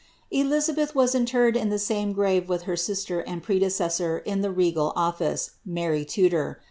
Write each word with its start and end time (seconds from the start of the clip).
Elizabeth 0.31 0.95
was 0.95 1.13
interred 1.13 1.55
in 1.55 1.69
the 1.69 1.77
same 1.77 2.11
grave 2.11 2.49
with 2.49 2.63
her 2.63 2.75
sister 2.75 3.19
and 3.19 3.43
prede 3.43 3.61
cessor 3.71 4.23
in 4.25 4.41
the 4.41 4.49
regal 4.49 4.93
office, 4.95 5.51
Mary 5.63 6.03
Tudor. 6.03 6.59